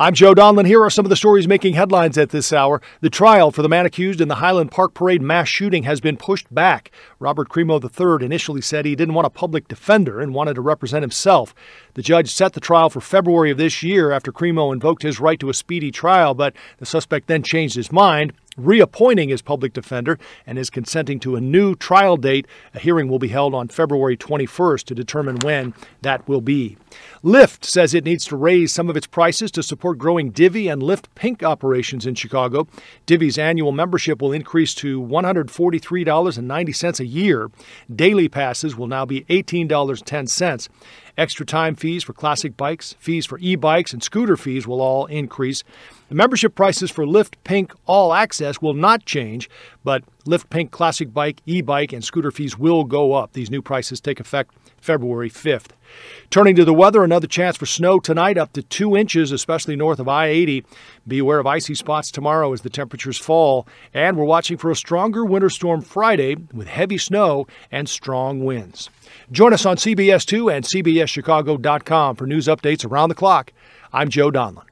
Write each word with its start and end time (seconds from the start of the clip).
I'm 0.00 0.14
Joe 0.14 0.32
Donlin. 0.34 0.64
Here 0.66 0.82
are 0.82 0.88
some 0.88 1.04
of 1.04 1.10
the 1.10 1.14
stories 1.14 1.46
making 1.46 1.74
headlines 1.74 2.16
at 2.16 2.30
this 2.30 2.54
hour. 2.54 2.80
The 3.02 3.10
trial 3.10 3.50
for 3.50 3.60
the 3.60 3.68
man 3.68 3.84
accused 3.84 4.22
in 4.22 4.28
the 4.28 4.36
Highland 4.36 4.70
Park 4.70 4.94
Parade 4.94 5.20
mass 5.20 5.46
shooting 5.46 5.82
has 5.82 6.00
been 6.00 6.16
pushed 6.16 6.46
back. 6.54 6.90
Robert 7.18 7.50
Crimo 7.50 7.78
III 7.84 8.24
initially 8.24 8.62
said 8.62 8.86
he 8.86 8.96
didn't 8.96 9.12
want 9.12 9.26
a 9.26 9.28
public 9.28 9.68
defender 9.68 10.18
and 10.18 10.32
wanted 10.32 10.54
to 10.54 10.62
represent 10.62 11.02
himself. 11.02 11.54
The 11.92 12.02
judge 12.02 12.32
set 12.32 12.54
the 12.54 12.60
trial 12.60 12.88
for 12.88 13.02
February 13.02 13.50
of 13.50 13.58
this 13.58 13.82
year 13.82 14.10
after 14.10 14.32
Crimo 14.32 14.72
invoked 14.72 15.02
his 15.02 15.20
right 15.20 15.38
to 15.38 15.50
a 15.50 15.54
speedy 15.54 15.90
trial, 15.90 16.32
but 16.32 16.56
the 16.78 16.86
suspect 16.86 17.26
then 17.26 17.42
changed 17.42 17.76
his 17.76 17.92
mind 17.92 18.32
reappointing 18.56 19.28
his 19.28 19.42
public 19.42 19.72
defender 19.72 20.18
and 20.46 20.58
is 20.58 20.70
consenting 20.70 21.20
to 21.20 21.36
a 21.36 21.40
new 21.40 21.74
trial 21.74 22.16
date. 22.16 22.46
A 22.74 22.78
hearing 22.78 23.08
will 23.08 23.18
be 23.18 23.28
held 23.28 23.54
on 23.54 23.68
February 23.68 24.16
21st 24.16 24.84
to 24.84 24.94
determine 24.94 25.36
when 25.42 25.74
that 26.02 26.26
will 26.28 26.40
be. 26.40 26.76
Lyft 27.22 27.64
says 27.64 27.94
it 27.94 28.04
needs 28.04 28.24
to 28.26 28.36
raise 28.36 28.72
some 28.72 28.90
of 28.90 28.96
its 28.96 29.06
prices 29.06 29.50
to 29.52 29.62
support 29.62 29.98
growing 29.98 30.30
Divvy 30.30 30.68
and 30.68 30.82
Lyft 30.82 31.06
Pink 31.14 31.42
operations 31.42 32.06
in 32.06 32.14
Chicago. 32.14 32.66
Divvy's 33.06 33.38
annual 33.38 33.72
membership 33.72 34.20
will 34.20 34.32
increase 34.32 34.74
to 34.76 35.00
$143.90 35.00 37.00
a 37.00 37.06
year. 37.06 37.50
Daily 37.94 38.28
passes 38.28 38.76
will 38.76 38.86
now 38.86 39.04
be 39.04 39.22
$18.10. 39.24 40.68
Extra 41.16 41.44
time 41.46 41.74
fees 41.74 42.04
for 42.04 42.12
classic 42.12 42.56
bikes, 42.56 42.94
fees 42.98 43.26
for 43.26 43.38
e 43.40 43.56
bikes, 43.56 43.92
and 43.92 44.02
scooter 44.02 44.36
fees 44.36 44.66
will 44.66 44.80
all 44.80 45.06
increase. 45.06 45.62
The 46.08 46.14
membership 46.14 46.54
prices 46.54 46.90
for 46.90 47.04
Lyft 47.04 47.34
Pink 47.44 47.72
All 47.86 48.12
Access 48.12 48.60
will 48.60 48.74
not 48.74 49.04
change, 49.04 49.48
but 49.84 50.02
Lyft 50.26 50.50
Pink 50.50 50.70
Classic 50.70 51.12
Bike, 51.12 51.40
e 51.46 51.62
bike, 51.62 51.92
and 51.92 52.04
scooter 52.04 52.30
fees 52.30 52.58
will 52.58 52.84
go 52.84 53.12
up. 53.12 53.32
These 53.32 53.50
new 53.50 53.62
prices 53.62 54.00
take 54.00 54.20
effect 54.20 54.54
February 54.80 55.30
5th. 55.30 55.70
Turning 56.30 56.54
to 56.54 56.64
the 56.64 56.74
weather, 56.74 57.02
another 57.02 57.26
chance 57.26 57.56
for 57.56 57.66
snow 57.66 57.98
tonight, 57.98 58.38
up 58.38 58.52
to 58.52 58.62
two 58.62 58.96
inches, 58.96 59.32
especially 59.32 59.76
north 59.76 59.98
of 59.98 60.08
I 60.08 60.26
80. 60.26 60.64
Be 61.06 61.18
aware 61.18 61.38
of 61.38 61.46
icy 61.46 61.74
spots 61.74 62.10
tomorrow 62.10 62.52
as 62.52 62.60
the 62.62 62.70
temperatures 62.70 63.18
fall. 63.18 63.66
And 63.92 64.16
we're 64.16 64.24
watching 64.24 64.56
for 64.56 64.70
a 64.70 64.76
stronger 64.76 65.24
winter 65.24 65.50
storm 65.50 65.82
Friday 65.82 66.36
with 66.52 66.68
heavy 66.68 66.98
snow 66.98 67.46
and 67.70 67.88
strong 67.88 68.44
winds. 68.44 68.88
Join 69.32 69.52
us 69.52 69.66
on 69.66 69.76
CBS2 69.76 70.52
and 70.54 70.64
CBSChicago.com 71.00 72.16
for 72.16 72.26
news 72.26 72.46
updates 72.46 72.84
around 72.84 73.08
the 73.08 73.14
clock. 73.14 73.52
I'm 73.92 74.08
Joe 74.08 74.30
Donlin. 74.30 74.69